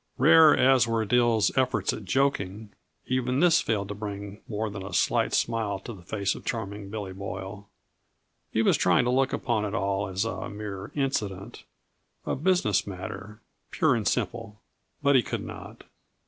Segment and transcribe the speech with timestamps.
[0.17, 2.73] Rare as were Dill's efforts at joking,
[3.05, 6.89] even this failed to bring more than a slight smile to the face of Charming
[6.89, 7.69] Billy Boyle.
[8.51, 11.65] He was trying to look upon it all as a mere incident,
[12.25, 14.59] a business matter, pure and simple,
[15.03, 15.83] but he could not.